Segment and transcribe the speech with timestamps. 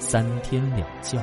[0.00, 1.22] 三天两觉。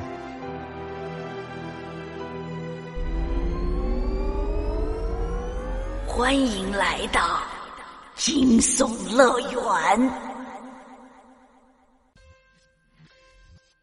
[6.06, 7.42] 欢迎来到
[8.14, 10.10] 惊悚乐园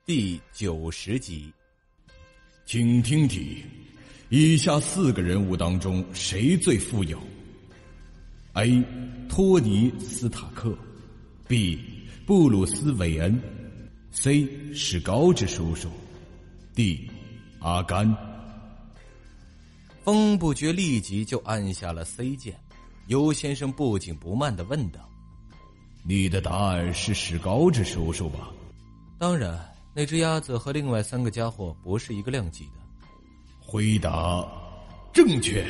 [0.05, 1.51] 第九十集，
[2.65, 3.65] 请听题。
[4.29, 7.19] 以下四个人物当中，谁最富有
[8.53, 8.83] ？A.
[9.27, 10.75] 托尼·斯塔克
[11.47, 11.79] ，B.
[12.25, 13.39] 布鲁斯·韦恩
[14.15, 14.73] ，C.
[14.73, 15.89] 史高治叔叔
[16.73, 17.11] ，D.
[17.59, 18.15] 阿甘。
[20.03, 22.55] 风不觉立即就按下了 C 键。
[23.07, 24.99] 尤先生不紧不慢的问道
[26.01, 28.49] ：“你的答案是史高志叔叔吧
[29.19, 29.59] ？”“当然，
[29.93, 32.71] 那只鸭子和另外三个家伙不是一个量级的。”
[33.61, 34.43] 回答
[35.13, 35.65] 正确，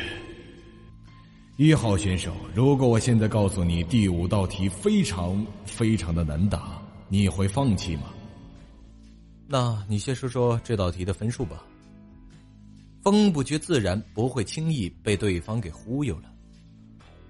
[1.57, 2.33] 一号选手。
[2.53, 8.03] 如果我现在告诉你第五道题非常非常的难答，你会放弃吗？
[9.57, 11.63] 那你先说说这道题的分数吧。
[13.01, 16.29] 风不觉自然不会轻易被对方给忽悠了。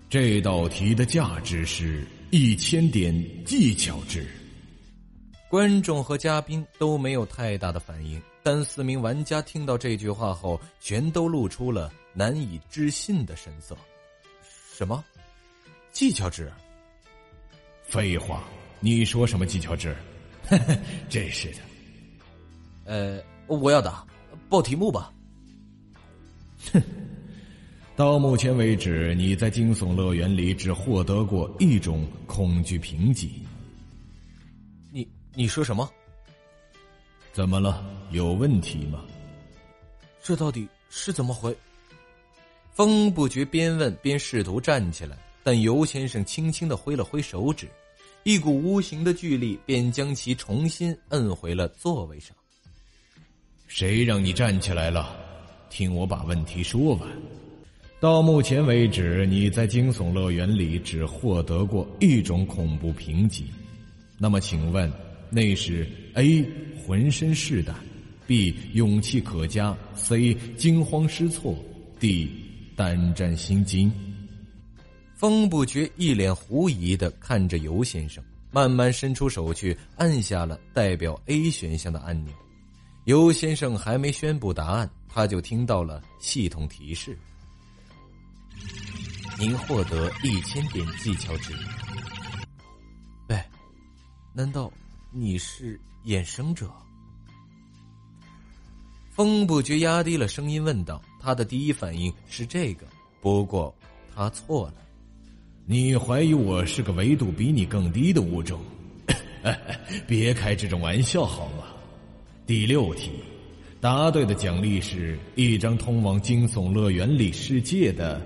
[0.10, 3.14] 这道题的价值是一千点
[3.46, 4.26] 技巧值。
[5.52, 8.20] 观众和嘉宾都没有太大的反应。
[8.42, 13.78] 但四名玩家听到这句话后，全都露出了难以置信的神色。
[14.76, 15.06] 什么？
[15.92, 16.52] 技巧值？
[17.84, 18.44] 废话！
[18.80, 19.96] 你说什么技巧值？
[21.08, 21.60] 真是的。
[22.86, 24.06] 呃，我要打，
[24.48, 25.12] 报题目吧。
[26.72, 26.82] 哼！
[27.96, 33.42] 到目前为止，你在惊悚乐园里只获得过一种恐惧评级。
[34.92, 35.90] 你你说什么？
[37.32, 37.86] 怎么了？
[38.12, 39.04] 有问题吗？
[40.22, 41.56] 这到底是怎么回？
[42.72, 47.70] 风不觉边问边试图站起来，但尤先生轻轻的挥了挥手指，
[48.24, 52.36] 一股无形的巨力便将其重新摁回了座位上。
[53.68, 55.16] 谁让你站起来了？
[55.70, 57.10] 听我把问题说完。
[58.00, 63.46] 到目前为止，你在惊悚乐园里只获得过一种恐怖评级，
[64.18, 64.92] 那么请问，
[65.30, 66.46] 那是 A？
[66.86, 67.76] 浑身是胆
[68.28, 71.58] ，B 勇气可嘉，C 惊慌失措
[72.00, 72.30] ，D
[72.76, 73.92] 胆战心惊。
[75.16, 82.32] 风不觉一脸狐疑的看着尤先生，慢慢伸出手去按下了代表 A 选项的按钮。
[83.06, 87.16] 尤先生还没宣布答案，他就听到了系统提示
[89.38, 91.54] ：“您获得一千点技巧值。”
[93.30, 93.40] 喂，
[94.34, 94.72] 难道？
[95.12, 96.70] 你是衍生者？
[99.12, 101.02] 风不觉压低了声音问道。
[101.22, 102.88] 他的第一反应是这个，
[103.22, 103.74] 不过
[104.16, 104.76] 他错了。
[105.66, 108.60] 你怀疑我是个维度比你更低的物种？
[110.08, 111.66] 别开这种玩笑好吗？
[112.48, 113.10] 第六题，
[113.82, 118.22] 答对的奖励是一张通往惊悚乐园里世界的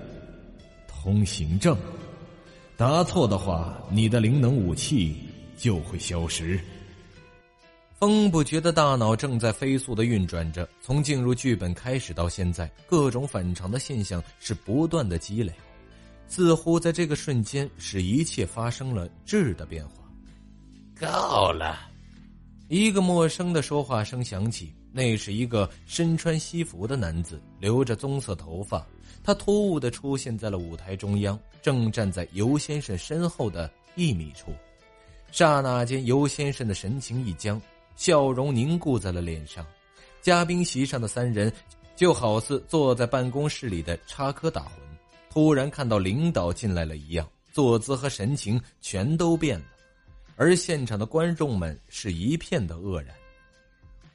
[0.86, 1.74] 通行证。
[2.76, 5.16] 答错的话，你的灵能武器
[5.56, 6.60] 就会消失。
[7.98, 15.50] 风不觉的大脑正在飞速的运转着，从进入剧本开始到现在，各种反常的现象是不断的积累，
[16.28, 19.94] 似乎在这个瞬间使一切发生了质的变化。
[21.00, 21.89] 够了！
[22.72, 28.86] 一个陌生的说话声响起，那是一个身穿西服的男子，留着棕色头发，
[29.24, 34.52] 他突兀的出现在了舞台中央，正站在尤先生身后的一米处。
[35.32, 37.60] 刹那间，尤先生的神情一僵。
[37.96, 39.66] 笑容凝固在了脸上，
[40.22, 41.52] 嘉宾席上的三人
[41.96, 44.68] 就好似坐在办公室里的插科打诨，
[45.28, 49.64] 突然看到领导进来了一样，坐姿和神情全都变了。
[50.40, 53.14] 而现场的观众们是一片的愕然。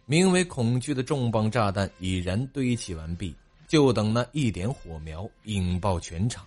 [0.08, 3.36] 名为恐惧的重磅炸弹已然堆砌完毕，
[3.68, 6.44] 就等那一点火苗引爆全场。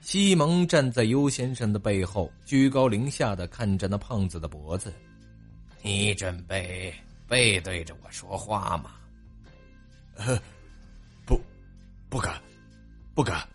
[0.00, 4.92] 西蒙站在尤先生的背后，居高临下的看着那胖子的脖子。
[5.82, 6.92] 你准备
[7.28, 8.90] 背对着我说话吗？
[11.24, 11.40] 不，
[12.08, 12.42] 不敢，
[13.14, 13.48] 不敢。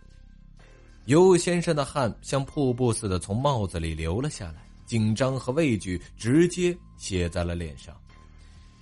[1.07, 7.95] 尤先生的汗像瀑布似的从帽子里流了下来，紧张和畏惧直接写在了脸上。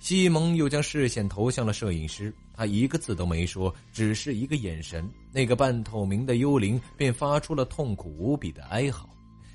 [0.00, 9.08] 西蒙又将视线投向了摄影师，他一个字都没说，只是一个眼神，那个半透明的幽灵便发出了痛苦无比的哀嚎，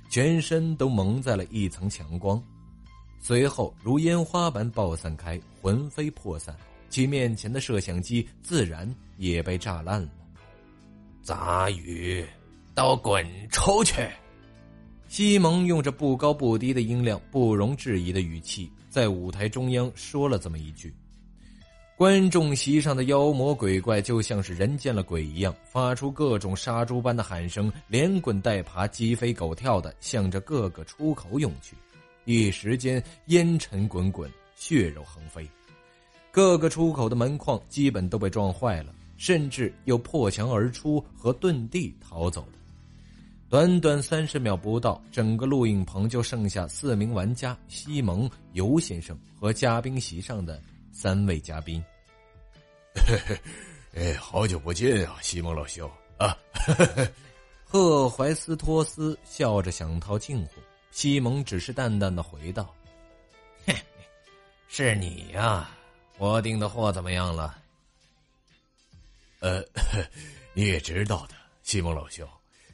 [0.09, 2.43] 全身都蒙在了一层强光，
[3.19, 6.55] 随后如烟花般爆散开，魂飞魄散。
[6.89, 10.09] 其面前的摄像机自然也被炸烂了。
[11.21, 12.25] 杂鱼，
[12.73, 14.09] 都滚出去！
[15.09, 20.93] 西蒙用着不高不低的音量、不容置疑的语气，在舞台中央说了这么一句。
[21.97, 31.75] 观众席上的妖魔鬼怪就像是人见了鬼一样，发出各种杀猪般的喊声，连滚带爬、鸡飞狗跳的向着各个出口涌去。
[32.25, 35.49] 一时间，烟尘滚滚，血肉横飞。
[36.29, 42.58] 各个出口的门框基本都被撞坏了，甚至有破墙而出和遁地逃走的。
[43.49, 50.61] 短短三十秒不到，整个录影棚就剩下四名玩家：西蒙、尤先生和嘉宾席上的
[50.91, 51.83] 三位嘉宾。
[53.95, 56.37] 哎，好久不见啊，西蒙老兄啊！
[57.65, 60.61] 赫怀斯托斯笑着想套近乎，
[60.91, 62.71] 西蒙只是淡淡的回道
[63.65, 63.75] ：“嘿，
[64.67, 65.69] 是你呀。”
[66.19, 67.57] 我订的货怎么样了？
[69.39, 69.63] 呃，
[70.53, 72.27] 你也知道的，西蒙老兄，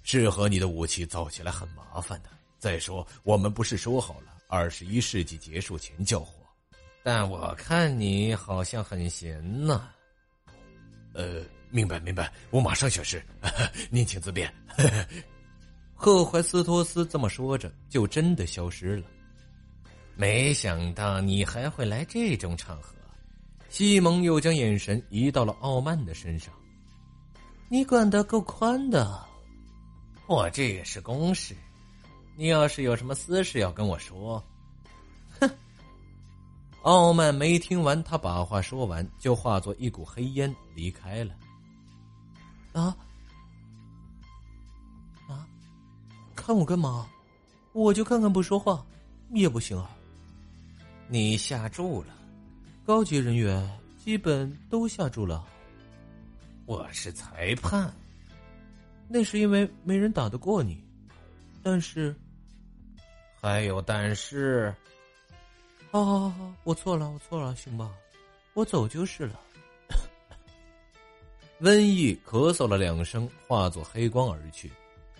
[0.05, 2.29] 适合你的武器造起来很麻烦的。
[2.59, 6.31] 再说，我们不是说好了二十一世纪结束前交货？
[7.03, 9.89] 但我看你好像很闲呢。
[11.13, 11.41] 呃，
[11.71, 13.21] 明白明白，我马上消失。
[13.89, 14.53] 您请自便。
[15.93, 19.03] 赫怀斯托斯这么说着，就真的消失了。
[20.15, 22.93] 没想到你还会来这种场合。
[23.69, 26.53] 西蒙又将眼神移到了傲慢的身上。
[27.69, 29.24] 你管得够宽的，
[30.27, 31.55] 我这也是公事。
[32.35, 34.43] 你要是有什么私事要跟我说，
[35.39, 35.49] 哼！
[36.81, 41.33] 傲慢没听完，他把话说完，就化作一股黑烟离开了。
[42.73, 42.95] 啊
[45.27, 45.47] 啊！
[46.35, 47.07] 看我干嘛？
[47.71, 48.85] 我就看看不说话
[49.31, 49.89] 也不行啊！
[51.07, 52.13] 你下注了。
[52.85, 55.45] 高级人员基本都下注了。
[56.65, 57.93] 我是裁判，
[59.07, 60.83] 那是因为没人打得过你。
[61.63, 62.15] 但是，
[63.41, 64.73] 还有但是。
[65.91, 67.89] 好好好好，我错了，我错了，行吧，
[68.53, 69.39] 我走就是了。
[71.61, 74.69] 瘟疫咳嗽了两声，化作黑光而去。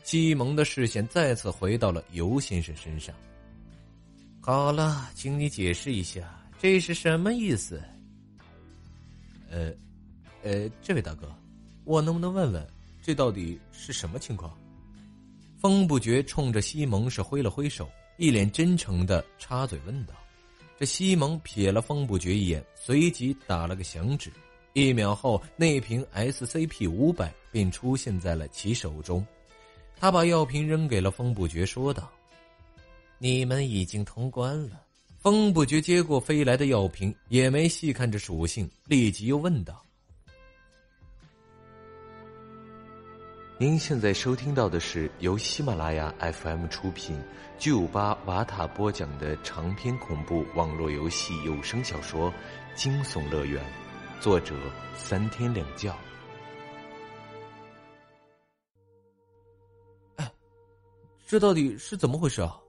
[0.03, 3.15] 西蒙的视线再次回到了尤先生身上。
[4.41, 6.37] 好了，请你解释一下。
[6.59, 7.81] 这是什么意思？
[9.49, 9.71] 呃，
[10.43, 11.33] 呃，这位大哥，
[11.85, 12.67] 我能不能问问，
[13.05, 14.51] 这到底是什么情况？
[15.59, 17.87] 风不觉冲着西蒙是挥了挥手，
[18.17, 20.15] 一脸真诚的插嘴问道。
[20.75, 24.33] 这西蒙瞥了风不觉一眼，随即打了个响指，
[24.73, 29.23] 一秒后，那瓶 SCP 五百便出现在了其手中。
[29.95, 32.11] 他把药瓶扔给了风不觉，说道
[33.19, 34.81] ：“你们已经通关了。”
[35.21, 39.79] 风不觉接过飞来的药瓶，也没细看这属性，立即又问道
[43.57, 47.17] ：“您现在收听到的是由喜马拉雅 FM 出品、
[47.57, 52.29] 巨五八瓦塔播讲的长篇恐怖网络游戏有声小说
[52.75, 53.63] 《惊悚乐园》，
[54.21, 54.53] 作者
[54.97, 55.89] 三天两觉。”
[60.17, 60.29] 哎，
[61.25, 62.59] 这到底是怎么回事啊？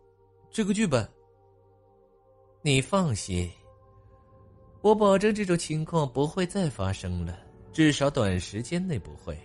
[0.52, 1.04] 这个剧本。
[2.62, 3.50] 你放心，
[4.82, 7.36] 我保证这种情况不会再发生了，
[7.72, 9.36] 至少短时间内不会。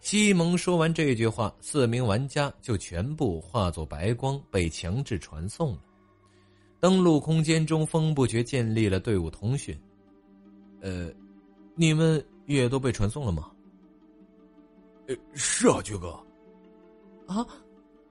[0.00, 0.02] 哼！
[0.02, 5.78] 西蒙说完这句话，四名玩家就全部化作白光，被强制传送了。
[6.80, 9.78] 登陆空间中，风不觉建立了队伍通讯。
[10.80, 11.10] 呃，
[11.74, 13.50] 你们也都被传送了吗？
[15.08, 16.10] 呃，是啊，爵哥。
[17.26, 17.44] 啊，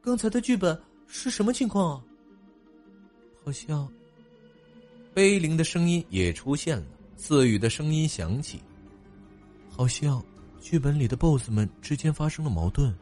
[0.02, 0.78] 刚才的剧本
[1.08, 2.04] 是什么情况啊？
[3.44, 3.90] 好像，
[5.14, 8.62] 碑林的声音也出现了，四雨的声音响起。
[9.70, 10.22] 好像
[10.62, 12.94] 剧本里的 BOSS 们之间发生了矛盾，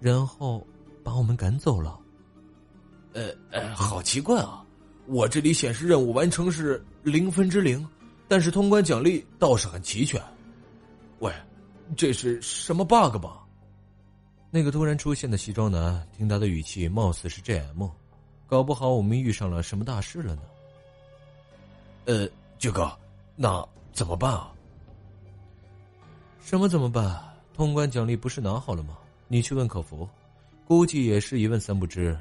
[0.00, 0.66] 然后
[1.02, 1.98] 把我们赶走了。
[3.12, 4.64] 呃呃，好奇怪啊！
[5.06, 7.86] 我这里显示任务完成是零分之零，
[8.26, 10.20] 但是通关奖励倒是很齐全。
[11.18, 11.32] 喂，
[11.96, 13.46] 这是什么 bug 吧？
[14.50, 17.90] 那个突然出现的西装男，听他的语气，貌似是 GM。
[18.46, 20.42] 搞不好我们遇上了什么大事了呢？
[22.06, 22.90] 呃，杰哥，
[23.36, 24.53] 那怎么办啊？
[26.44, 27.18] 什么怎么办？
[27.54, 28.98] 通关奖励不是拿好了吗？
[29.28, 30.06] 你去问客服，
[30.66, 32.16] 估计也是一问三不知。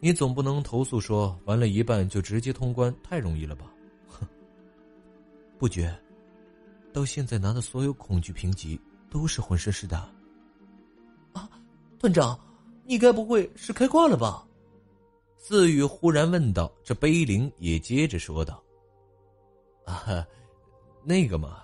[0.00, 3.66] 你总不能投诉说完了一半就直接通关，太容易了吧？
[4.08, 4.26] 哼
[5.58, 5.94] 不觉，
[6.90, 8.80] 到现在拿的所有恐惧评级
[9.10, 9.98] 都是浑身是的。
[11.34, 11.50] 啊，
[11.98, 12.38] 团长，
[12.86, 14.42] 你该不会是开挂了吧？
[15.36, 16.72] 四雨忽然问道。
[16.82, 18.60] 这碑林也接着说道
[19.84, 20.26] ：“啊，
[21.04, 21.58] 那个嘛。”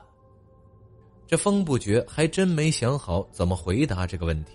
[1.26, 4.52] 这风不觉还真没想好怎么回答这个问题。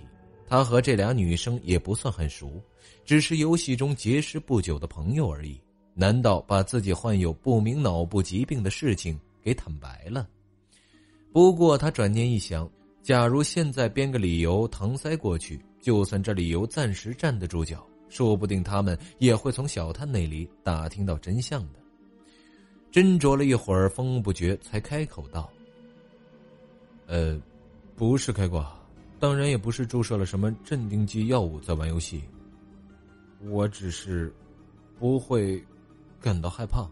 [0.48, 2.62] 他和这俩女生也不算很熟，
[3.04, 5.60] 只是游戏中结识不久的朋友而已。
[5.94, 10.28] 难道把自己患有不明脑部疾病的事情给坦白了？
[11.34, 12.70] 不过他转念一想，
[13.02, 21.80] 假如现在编个理由搪塞过去，就算这理由暂时站得住脚，说不定他们也会从小探那里打听到真相的。
[22.92, 25.50] 斟酌了一会儿，风不觉才开口道
[27.08, 27.42] ：“呃，
[27.96, 28.72] 不是开挂，
[29.20, 32.22] 当然也不是注射了什么镇定剂药物在玩游戏。
[33.50, 34.32] 我只是
[35.00, 35.60] 不会。”
[36.20, 36.86] 感到害怕，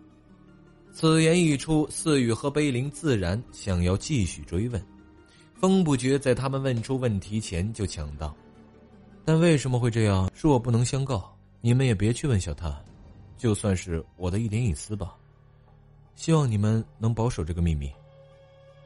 [0.94, 4.82] 此言一出，四雨和碑林自然想要继续追问。
[5.56, 8.38] 风不觉在他们问出问题前就抢道
[9.26, 10.30] ：“但为什么会这样？
[10.36, 12.72] 是我不能相告，你们也别去问小探，
[13.36, 15.16] 就算是我的一点隐私吧。
[16.14, 17.92] 希望你们能保守这个秘密。”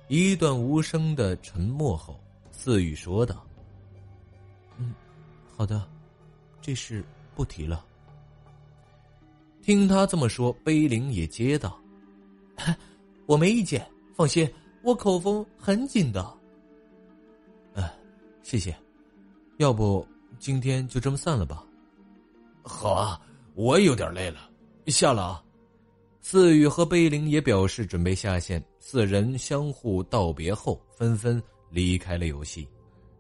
[0.10, 2.20] 一段无声的沉默后，
[2.52, 3.46] 四雨说道
[4.78, 4.92] ：“嗯，
[5.56, 5.88] 好的，
[6.60, 7.86] 这事不提了。”
[9.62, 11.80] 听他这么说，碑林也接道
[13.28, 14.52] ：“我没意见，放心，
[14.82, 16.38] 我口风很紧的。”
[17.76, 17.94] 哎，
[18.42, 18.76] 谢谢。
[19.58, 20.04] 要不
[20.40, 21.64] 今天就这么散了吧？
[22.64, 23.22] 好啊，
[23.54, 24.50] 我有点累了，
[24.88, 25.44] 下了啊。
[26.22, 32.68] 四宇和碑林也表示准备下线，四人相互道别后，纷纷离开了游戏。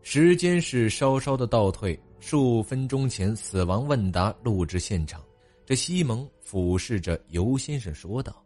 [0.02, 5.24] 时间是稍稍的倒退，数分钟前死亡问答录制现场。
[5.66, 8.44] 这西蒙俯视着尤先生说道：“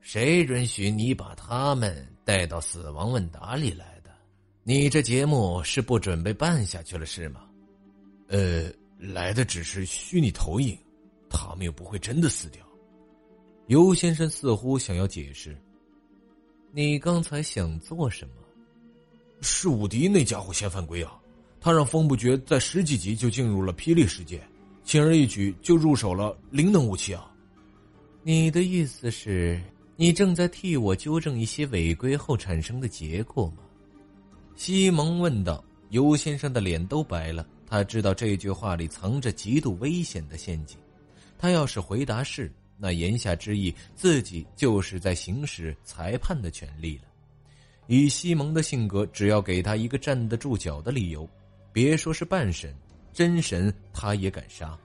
[0.00, 4.10] 谁允许你把他们带到死亡问答里来的？
[4.64, 7.42] 你这节目是不准备办下去了是吗
[8.28, 10.76] ？”“呃，来的只是虚拟投影，
[11.30, 12.64] 他们又不会真的死掉。”
[13.66, 15.56] 尤先生似乎想要解释
[16.72, 18.34] ：“你刚才想做什么
[19.40, 21.18] ？”“是武迪那家伙先犯规啊！
[21.60, 24.42] 他让风不绝在十几级就进入了霹雳世界。”
[24.84, 27.30] 轻而易举就入手了灵能武器啊！
[28.22, 29.58] 你的意思是，
[29.96, 33.62] 你正在替我纠正一些违规后产生的结果吗？
[34.56, 35.64] 西蒙问道。
[35.90, 40.76] 尤先生的脸都白了，他知道这句话里藏着极度危险的陷阱。
[41.38, 47.04] 他要是回答是，那言下之意，自己就是在行使裁判的权利了。
[47.86, 51.28] 以西蒙的性格，只要给他一个站得住脚的理由，
[51.72, 52.74] 别说是半神。
[53.12, 54.76] 真神他也敢杀？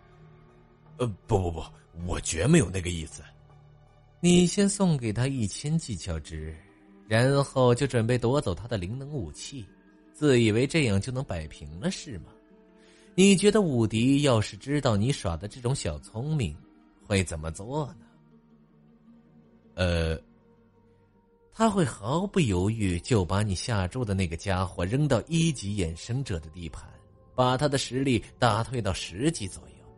[0.97, 1.63] 呃，不不不，
[2.05, 3.23] 我绝没有那个意思。
[4.19, 6.55] 你先送给他一千技巧值，
[7.07, 9.65] 然后就准备夺走他的灵能武器，
[10.13, 12.25] 自以为这样就能摆平了是吗？
[13.15, 16.55] 你觉得武迪要是知道你耍的这种小聪明，
[17.09, 18.05] 会怎么做呢？
[19.73, 20.21] 呃，
[21.51, 26.87] 他会毫不犹豫就把你下注的那个家伙扔到一级衍生者的地盘。
[27.33, 29.95] 把他的实力打退到十级左右，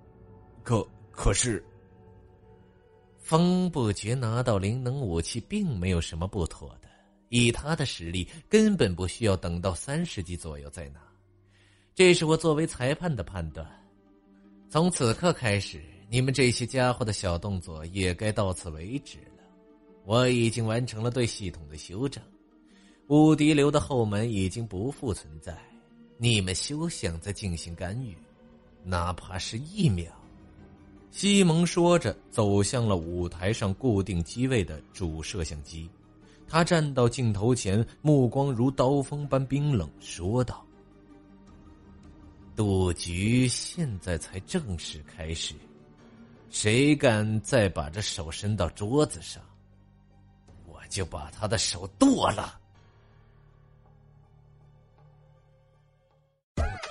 [0.63, 1.61] 可可是，
[3.17, 6.87] 风不觉拿到灵能武器并没有什么不妥的。
[7.29, 11.01] 以他的实力，根本不需要等到三十级左右再拿。
[11.95, 13.67] 这是我作为裁判的判断。
[14.69, 15.81] 从此刻开始，
[16.13, 19.45] 你们这些家伙的小动作也该到此为止了。
[20.03, 22.21] 我已经完成了对系统的修正，
[23.07, 25.57] 无敌流的后门已经不复存在。
[26.17, 28.13] 你们休想再进行干预，
[28.83, 30.11] 哪怕是一秒。
[31.11, 35.89] 西蒙说着，走向了舞台上固定机位的主摄像机。
[36.45, 40.65] 他站到镜头前，目光如刀锋般冰冷，说道
[42.53, 45.55] ：“赌局现在才正式开始，
[46.51, 49.41] 谁敢再把这手伸到桌子上，
[50.67, 52.59] 我就把他的手剁了。”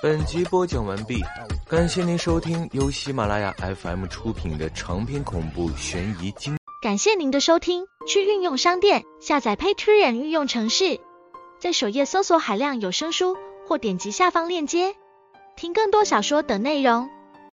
[0.01, 1.23] 本集播讲完毕，
[1.69, 6.57] 感谢您收听由喜马拉雅 FM 出品的长篇恐怖悬疑惊。
[6.81, 10.99] 感谢您的收听，去运用商店下载 Patreon 运用城市，
[11.59, 13.37] 在首页搜索海量有声书，
[13.67, 14.95] 或点击下方链接
[15.55, 17.07] 听更多小说等内容。